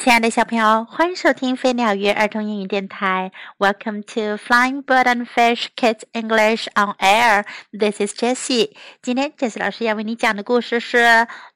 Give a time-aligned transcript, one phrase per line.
[0.00, 3.30] 亲爱的小朋友，欢迎收听飞鸟鱼儿童英语电台。
[3.58, 7.44] Welcome to Flying Bird and Fish Kids English on Air.
[7.70, 8.74] This is Jessie.
[9.00, 10.98] 今天 Jessie 老师要为你讲的故事是《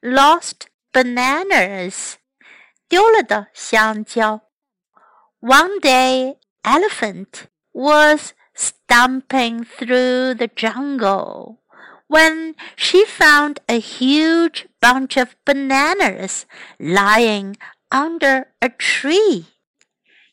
[0.01, 2.13] Lost Bananas》，
[2.87, 4.41] 丢了的香蕉。
[5.41, 11.57] One day, Elephant was stomping through the jungle
[12.07, 16.43] when she found a huge bunch of bananas
[16.79, 17.55] lying
[17.92, 19.44] under a tree。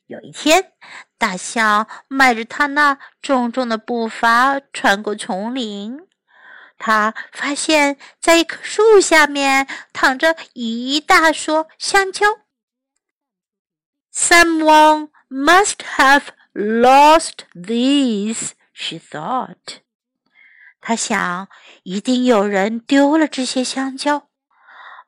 [0.07, 0.71] 有一天，
[1.17, 5.99] 大象迈着它那重重的步伐穿过丛林，
[6.77, 12.25] 他发现，在一棵树下面躺着一大束香蕉。
[14.11, 19.81] Someone must have lost these, she thought.
[20.81, 21.49] 他想，
[21.83, 24.29] 一定有人丢了这些香蕉。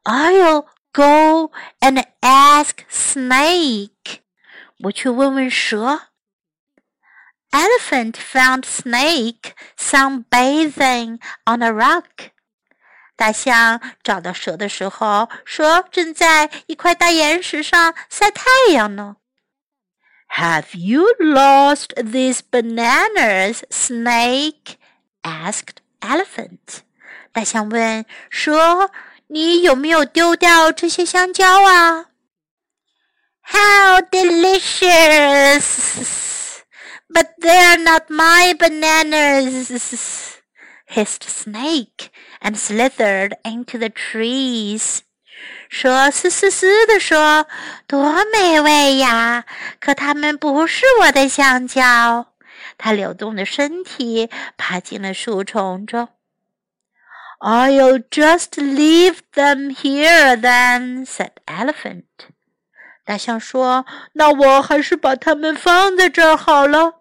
[0.03, 1.50] I'll Go
[1.80, 4.20] and ask Snake.
[4.84, 6.08] 我去问问蛇。
[7.50, 12.30] Elephant found Snake sunbathing on a rock.
[13.14, 19.16] 大象找到蛇的时候，蛇正在一块大岩石上晒太阳呢。
[20.36, 24.76] Have you lost these bananas, Snake?
[25.22, 26.80] asked Elephant.
[27.32, 28.90] 大象问蛇。
[29.33, 32.07] 你有没有丢掉这些香蕉啊
[33.43, 35.63] ？How delicious!
[37.07, 39.69] But they're not my bananas,
[40.85, 42.09] hissed Snake
[42.41, 44.99] and slithered into the trees.
[45.69, 47.47] 说嘶嘶嘶的说，
[47.87, 49.45] 多美味呀！
[49.79, 52.33] 可它们不是我的香蕉。
[52.77, 56.09] 它扭动着身体，爬进了树丛中。
[57.40, 62.04] I'll just leave them here then," said Elephant.
[63.04, 66.94] 大象说：“那我还是把它们放在这儿好了。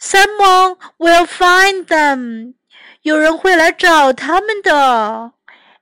[0.00, 2.54] Someone will find them.
[3.02, 5.32] 有人会来找他们的。”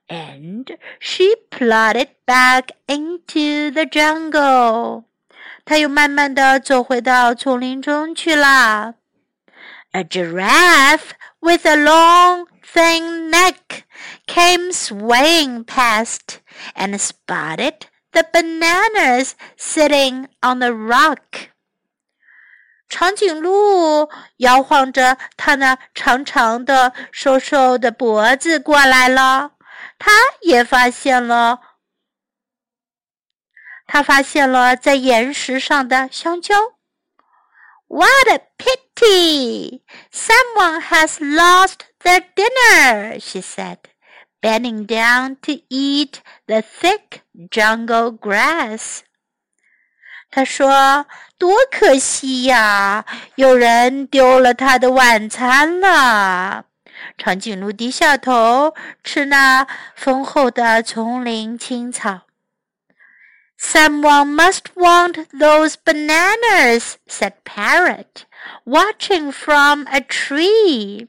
[0.09, 5.05] And she plodded back into the jungle.
[5.63, 8.95] 她又慢慢的走回到丛林中去了。
[9.93, 13.83] A giraffe with a long thin neck
[14.27, 16.39] came swaying past
[16.75, 21.49] and spotted the bananas sitting on the rock.
[22.89, 29.51] 长颈鹿摇晃着它那长长的、瘦瘦的脖子过来了，
[29.97, 30.11] 它
[30.41, 31.61] 也发现了，
[33.87, 36.55] 它发现了在岩石上的香蕉。
[37.87, 38.84] What a pity!
[40.11, 43.77] Someone has lost their dinner, she said,
[44.41, 49.01] bending down to eat the thick jungle grass.
[50.29, 53.05] 他说：“多可惜呀，
[53.35, 56.65] 有人丢了他的晚餐了。”
[57.17, 62.21] 长颈鹿低下头吃那丰厚的丛林青草。
[63.59, 68.23] Someone must want those bananas, said Parrot,
[68.65, 71.07] watching from a tree.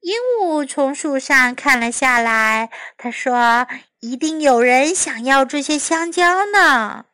[0.00, 3.66] 鹦鹉从树上看了下来，他说：“
[4.00, 7.06] 一定有人想要这些香蕉呢。”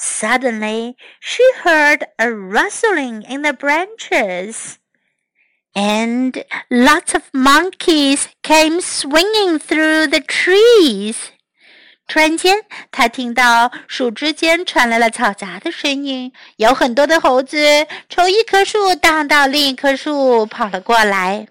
[0.00, 4.76] Suddenly, she heard a rustling in the branches,
[5.74, 11.16] and lots of monkeys came swinging through the trees.
[12.07, 12.57] 突然间，
[12.91, 21.47] 他听到树枝间传来了嘈杂的声音，有很多的猴子从一棵树荡到另一棵树跑了过来。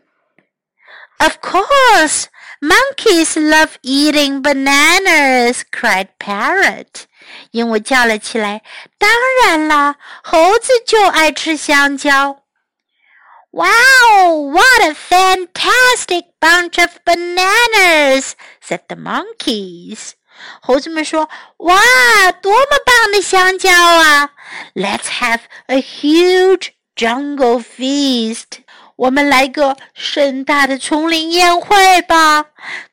[1.18, 2.24] Of course,
[2.60, 7.04] monkeys love eating bananas," cried Parrot.
[7.52, 8.62] 鹦鹉叫了起来
[8.98, 9.10] ：“当
[9.44, 12.42] 然啦，猴子就爱吃香蕉。”
[13.52, 18.32] Wow, what a fantastic bunch of bananas!
[18.66, 20.12] said the monkeys.
[20.60, 21.28] 猴子们说
[21.58, 21.76] ：“哇，
[22.40, 24.30] 多么棒的香蕉啊
[24.74, 28.62] ！Let's have a huge jungle feast。
[28.96, 32.46] 我们来个盛大的丛林宴会吧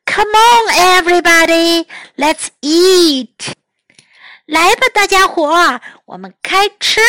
[0.06, 1.86] ！Come on, everybody,
[2.16, 3.54] let's eat。
[4.46, 7.02] 来吧，大家伙，我们开吃。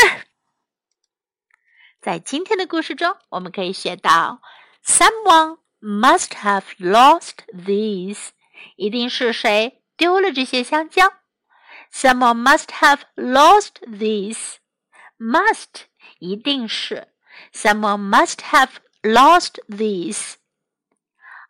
[2.03, 4.41] 在今天的故事中，我们可以学到
[4.85, 8.29] ：Someone must have lost these。
[8.77, 9.80] 一定是谁？
[10.00, 11.14] 丢了这些香蕉。
[11.92, 14.56] Someone must have lost these.
[15.18, 15.84] Must
[16.20, 17.08] 一定是。
[17.54, 18.72] Someone must have
[19.02, 20.36] lost these.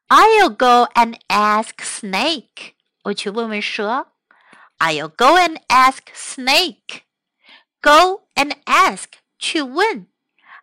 [0.08, 2.74] I'll go and ask Snake.
[3.04, 4.12] 我去问问蛇。
[4.78, 7.02] I'll go and ask Snake.
[7.82, 9.06] Go and ask
[9.40, 10.08] 去问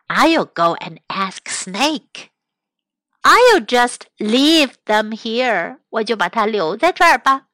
[0.07, 2.29] I'll go and ask Snake.
[3.23, 5.79] I'll just leave them here.
[5.89, 7.46] 我就把它留在这儿吧。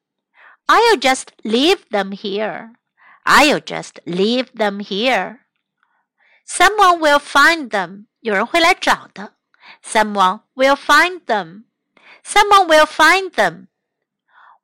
[0.66, 2.74] I'll just leave them here.
[3.24, 5.40] I'll just leave them here.
[6.46, 8.06] Someone will find them.
[8.20, 9.34] 有人会来找的。
[9.84, 11.64] Someone will find them.
[12.24, 13.68] Someone will find them.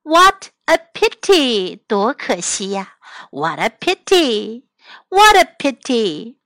[0.03, 1.81] What a pity!
[1.87, 3.27] 多可惜呀、啊、！
[3.31, 4.63] What a pity!
[5.09, 6.37] What a pity!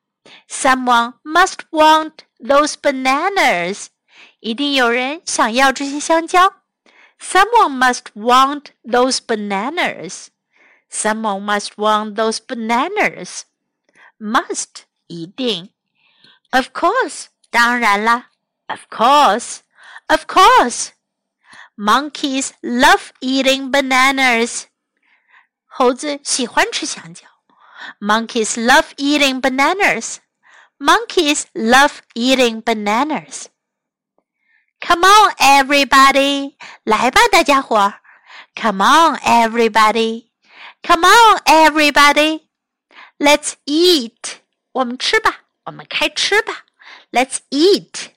[0.47, 3.87] Someone must want those bananas.
[4.39, 6.53] 一定有人想要这些香蕉。
[7.19, 10.31] Someone must want those bananas.
[10.89, 13.45] Someone must want those bananas.
[14.19, 15.69] Must 一定。
[16.51, 18.29] Of course 当然啦。
[18.67, 19.59] Of course.
[20.07, 20.89] Of course.
[21.77, 24.65] Monkeys love eating bananas.
[25.65, 27.27] 猴子喜欢吃香蕉。
[27.99, 30.17] Monkeys love eating bananas.
[30.79, 33.45] Monkeys love eating bananas.
[34.85, 36.55] Come on, everybody!
[36.83, 38.01] 来吧，大家伙儿！
[38.55, 40.29] Come on, everybody!
[40.81, 42.47] Come on, everybody!
[43.19, 44.39] Let's eat.
[44.71, 46.65] 我们吃吧，我们开吃吧。
[47.11, 48.09] Let's eat.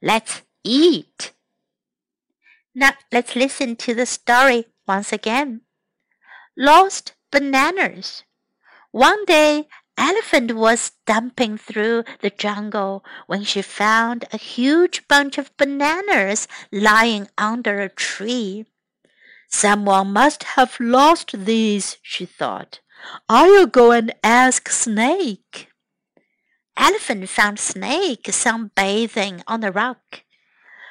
[0.00, 1.32] Let's eat.
[2.72, 5.62] Now let's listen to the story once again.
[6.54, 8.22] Lost bananas.
[8.92, 15.55] One day, Elephant was stumping through the jungle when she found a huge bunch of
[15.57, 18.65] bananas lying under a tree.
[19.49, 22.79] Someone must have lost these, she thought.
[23.27, 25.69] I'll go and ask Snake.
[26.77, 30.23] Elephant found Snake sunbathing on a rock.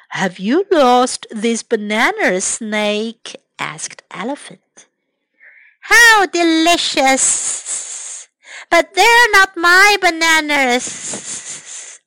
[0.09, 3.37] Have you lost these bananas, Snake?
[3.57, 4.87] asked Elephant.
[5.81, 7.86] How delicious!
[8.69, 11.99] But they're not my bananas,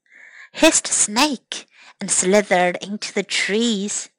[0.53, 1.67] hissed Snake
[2.01, 4.11] and slithered into the trees.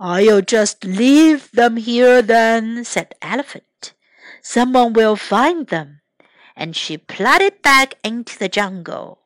[0.00, 3.94] I'll just leave them here then, said Elephant.
[4.42, 6.00] Someone will find them.
[6.56, 9.18] And she plodded back into the jungle.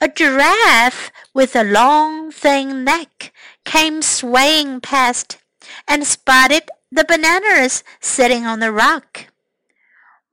[0.00, 3.32] A giraffe with a long, thin neck
[3.64, 5.38] came swaying past
[5.86, 9.31] and spotted the bananas sitting on the rock.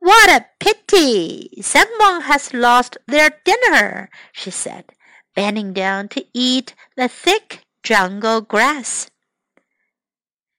[0.09, 1.61] What a pity!
[1.61, 4.85] Someone has lost their dinner, she said,
[5.35, 9.11] bending down to eat the thick jungle grass.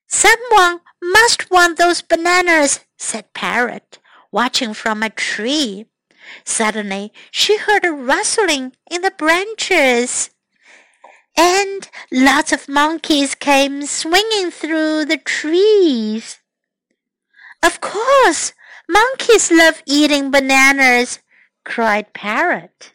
[0.07, 3.99] Someone must want those bananas, said Parrot,
[4.31, 5.85] watching from a tree.
[6.45, 10.29] Suddenly she heard a rustling in the branches.
[11.35, 16.39] And lots of monkeys came swinging through the trees.
[17.61, 18.53] Of course,
[18.90, 21.20] monkeys love eating bananas,
[21.64, 22.92] cried Parrot.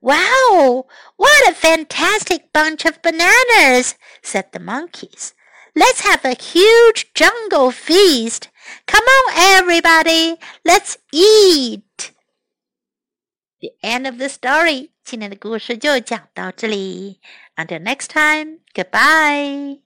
[0.00, 0.86] Wow,
[1.16, 5.32] what a fantastic bunch of bananas, said the monkeys.
[5.74, 8.48] Let's have a huge jungle feast.
[8.86, 12.12] Come on, everybody, let's eat.
[13.60, 14.90] The end of the story.
[15.04, 17.20] 今天的故事就讲到这里。
[17.56, 19.80] Until next time, goodbye.